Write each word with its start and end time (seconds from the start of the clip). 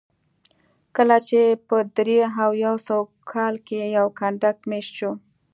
کله 0.95 1.17
چې 1.27 1.39
په 1.67 1.77
درې 1.97 2.17
او 2.43 2.51
یو 2.65 2.75
سوه 2.87 3.03
کال 3.31 3.55
کې 3.67 3.79
یو 3.97 4.07
کنډک 4.19 4.57
مېشت 4.69 4.91
شو 4.99 5.11